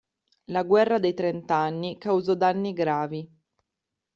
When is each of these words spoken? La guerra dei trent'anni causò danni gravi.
La 0.45 0.63
guerra 0.63 0.97
dei 0.97 1.13
trent'anni 1.13 1.99
causò 1.99 2.33
danni 2.33 2.73
gravi. 2.73 3.29